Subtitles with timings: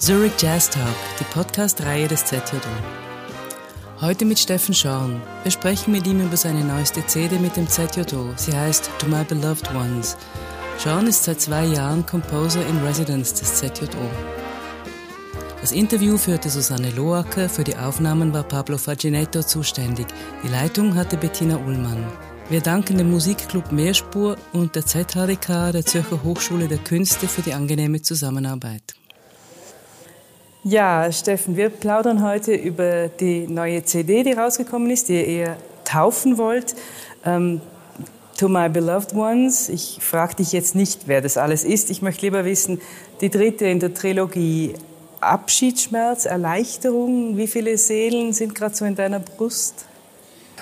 [0.00, 2.58] Zurich Jazz Talk, die Podcast-Reihe des ZJO.
[4.00, 5.20] Heute mit Steffen Schorn.
[5.42, 8.32] Wir sprechen mit ihm über seine neueste CD mit dem ZJO.
[8.34, 10.16] Sie heißt To My Beloved Ones.
[10.82, 14.08] Schorn ist seit zwei Jahren Composer in Residence des ZJO.
[15.60, 20.06] Das Interview führte Susanne Loacker, für die Aufnahmen war Pablo Faginetto zuständig.
[20.42, 22.06] Die Leitung hatte Bettina Ullmann.
[22.48, 27.52] Wir danken dem Musikclub Mehrspur und der ZHDK der Zürcher Hochschule der Künste für die
[27.52, 28.94] angenehme Zusammenarbeit.
[30.62, 36.36] Ja, Steffen, wir plaudern heute über die neue CD, die rausgekommen ist, die ihr taufen
[36.36, 36.76] wollt.
[37.24, 37.62] Ähm,
[38.36, 39.70] to My Beloved Ones.
[39.70, 41.88] Ich frage dich jetzt nicht, wer das alles ist.
[41.88, 42.78] Ich möchte lieber wissen,
[43.22, 44.74] die dritte in der Trilogie
[45.20, 47.38] Abschiedsschmerz, Erleichterung.
[47.38, 49.86] Wie viele Seelen sind gerade so in deiner Brust?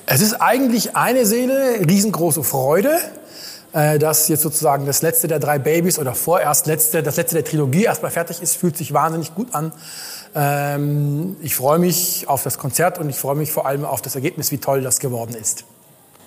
[0.06, 3.00] Es ist eigentlich eine Seele, riesengroße Freude.
[3.72, 7.44] Äh, dass jetzt sozusagen das letzte der drei Babys oder vorerst letzte, das letzte der
[7.44, 9.72] Trilogie erstmal fertig ist, fühlt sich wahnsinnig gut an.
[10.34, 14.14] Ähm, ich freue mich auf das Konzert und ich freue mich vor allem auf das
[14.14, 15.64] Ergebnis, wie toll das geworden ist.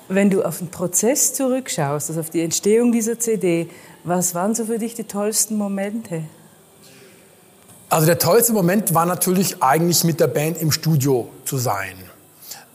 [0.08, 3.70] Wenn du auf den Prozess zurückschaust, also auf die Entstehung dieser CD,
[4.04, 6.24] was waren so für dich die tollsten Momente?
[7.90, 11.96] Also der tollste Moment war natürlich eigentlich mit der Band im Studio zu sein.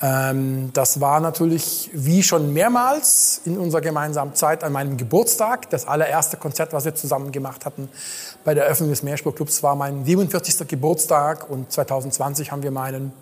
[0.02, 5.70] Ähm, das war natürlich wie schon mehrmals in unserer gemeinsamen Zeit an meinem Geburtstag.
[5.70, 7.88] Das allererste Konzert, was wir zusammen gemacht hatten
[8.44, 10.68] bei der Eröffnung des Mehrspurclubs, war mein 47.
[10.68, 13.12] Geburtstag und 2020 haben wir meinen,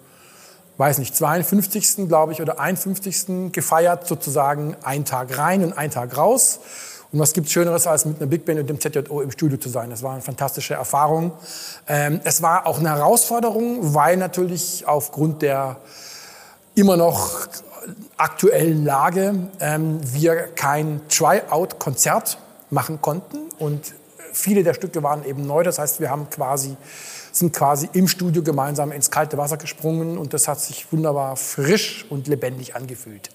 [0.77, 2.09] weiß nicht, 52.
[2.09, 3.53] glaube ich oder 51.
[3.53, 6.59] gefeiert, sozusagen ein Tag rein und ein Tag raus.
[7.13, 9.69] Und was gibt Schöneres, als mit einer Big Band und dem ZJO im Studio zu
[9.69, 9.91] sein?
[9.91, 11.31] Das war eine fantastische Erfahrung.
[11.87, 15.77] Ähm, es war auch eine Herausforderung, weil natürlich aufgrund der
[16.75, 17.47] immer noch
[18.17, 22.39] aktuellen Lage ähm, wir kein Tryout-Konzert
[22.71, 23.95] machen konnten und
[24.33, 25.63] viele der Stücke waren eben neu.
[25.63, 26.77] Das heißt, wir haben quasi,
[27.33, 32.07] sind quasi im Studio gemeinsam ins kalte Wasser gesprungen und das hat sich wunderbar frisch
[32.11, 33.31] und lebendig angefühlt.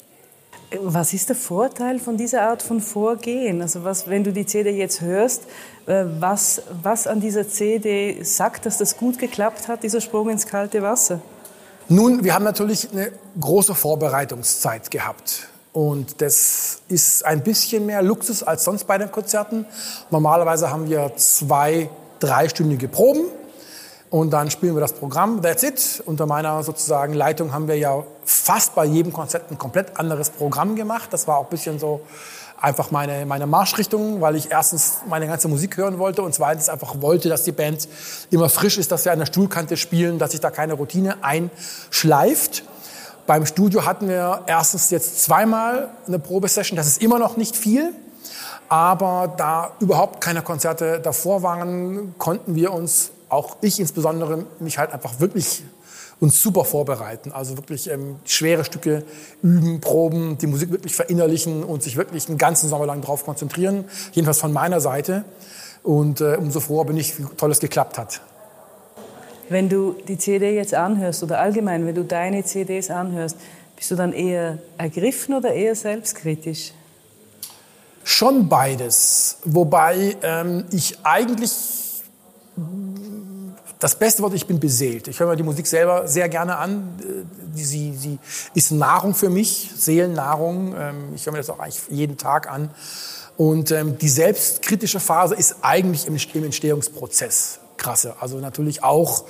[0.84, 3.62] Was ist der Vorteil von dieser Art von Vorgehen?
[3.62, 5.46] Also was, wenn du die CD jetzt hörst,
[5.88, 10.46] äh, was, was an dieser CD sagt, dass das gut geklappt hat, dieser Sprung ins
[10.46, 11.22] kalte Wasser?
[11.92, 13.12] Nun, wir haben natürlich eine
[13.42, 15.48] große Vorbereitungszeit gehabt.
[15.74, 19.66] Und das ist ein bisschen mehr Luxus als sonst bei den Konzerten.
[20.12, 21.90] Normalerweise haben wir zwei,
[22.20, 23.26] dreistündige Proben
[24.12, 25.42] und dann spielen wir das Programm.
[25.42, 26.04] That's it.
[26.06, 30.76] Unter meiner sozusagen Leitung haben wir ja fast bei jedem Konzert ein komplett anderes Programm
[30.76, 31.10] gemacht.
[31.12, 32.02] Das war auch ein bisschen so
[32.62, 37.02] einfach meine, meine Marschrichtung, weil ich erstens meine ganze Musik hören wollte und zweitens einfach
[37.02, 37.88] wollte, dass die Band
[38.32, 42.64] immer frisch ist, dass wir an der Stuhlkante spielen, dass sich da keine Routine einschleift.
[43.28, 47.94] Beim Studio hatten wir erstens jetzt zweimal eine Probesession, das ist immer noch nicht viel.
[48.70, 54.94] Aber da überhaupt keine Konzerte davor waren, konnten wir uns, auch ich insbesondere, mich halt
[54.94, 55.64] einfach wirklich
[56.20, 57.32] uns super vorbereiten.
[57.32, 59.04] Also wirklich ähm, schwere Stücke
[59.42, 63.86] üben, proben, die Musik wirklich verinnerlichen und sich wirklich einen ganzen Sommer lang darauf konzentrieren.
[64.12, 65.24] Jedenfalls von meiner Seite.
[65.84, 68.22] Und äh, umso froher bin ich, wie toll es geklappt hat.
[69.48, 73.38] Wenn du die CD jetzt anhörst oder allgemein, wenn du deine CDs anhörst,
[73.76, 76.74] bist du dann eher ergriffen oder eher selbstkritisch?
[78.04, 79.38] Schon beides.
[79.46, 81.52] Wobei ähm, ich eigentlich
[83.80, 85.08] das beste Wort, ich bin beseelt.
[85.08, 87.00] Ich höre mir die Musik selber sehr gerne an.
[87.00, 88.20] Äh, sie, sie
[88.54, 90.76] ist Nahrung für mich, Seelennahrung.
[90.78, 92.70] Ähm, ich höre mir das auch eigentlich jeden Tag an.
[93.38, 98.16] Und ähm, die selbstkritische Phase ist eigentlich im, Entstehungsprozess krasse.
[98.20, 99.24] Also natürlich auch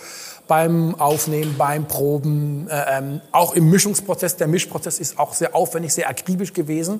[0.49, 4.35] beim Aufnehmen, beim Proben, äh, ähm, auch im Mischungsprozess.
[4.35, 6.99] Der Mischprozess ist auch sehr aufwendig, sehr akribisch gewesen.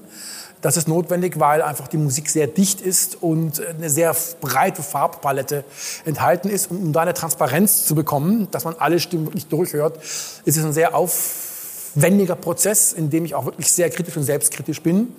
[0.62, 5.64] Das ist notwendig, weil einfach die Musik sehr dicht ist und eine sehr breite Farbpalette
[6.06, 6.70] enthalten ist.
[6.70, 9.98] Und um da eine Transparenz zu bekommen, dass man alle Stimmen wirklich durchhört,
[10.46, 14.84] ist es ein sehr aufwendiger Prozess, in dem ich auch wirklich sehr kritisch und selbstkritisch
[14.84, 15.16] bin.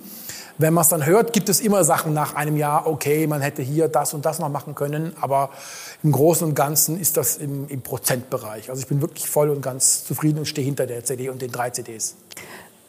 [0.61, 3.63] Wenn man es dann hört, gibt es immer Sachen nach einem Jahr, okay, man hätte
[3.63, 5.49] hier das und das noch machen können, aber
[6.03, 8.69] im Großen und Ganzen ist das im, im Prozentbereich.
[8.69, 11.51] Also ich bin wirklich voll und ganz zufrieden und stehe hinter der CD und den
[11.51, 12.15] drei CDs.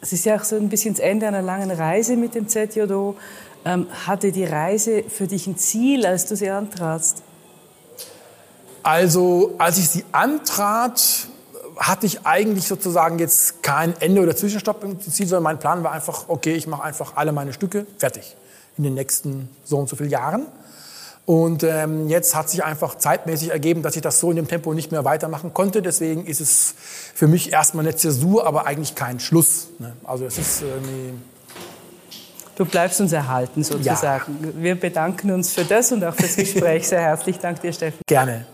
[0.02, 3.16] Es ist ja auch so ein bisschen das Ende einer langen Reise mit dem ZJO.
[3.64, 7.22] Ähm, hatte die Reise für dich ein Ziel, als du sie antratst?
[8.82, 11.28] Also, als ich sie antrat,
[11.88, 15.93] hatte ich eigentlich sozusagen jetzt kein Ende oder Zwischenstopp im Ziel, sondern mein Plan war
[15.93, 18.37] einfach, okay, ich mache einfach alle meine Stücke fertig
[18.76, 20.46] in den nächsten so und so vielen Jahren.
[21.25, 24.75] Und ähm, jetzt hat sich einfach zeitmäßig ergeben, dass ich das so in dem Tempo
[24.75, 25.81] nicht mehr weitermachen konnte.
[25.81, 26.75] Deswegen ist es
[27.14, 29.69] für mich erstmal eine Zäsur, aber eigentlich kein Schluss.
[29.79, 29.93] Ne?
[30.05, 31.14] Also es ist irgendwie
[32.55, 34.38] Du bleibst uns erhalten sozusagen.
[34.43, 34.62] Ja.
[34.62, 37.38] Wir bedanken uns für das und auch fürs Gespräch sehr herzlich.
[37.38, 38.00] Danke dir, Steffen.
[38.06, 38.44] Gerne.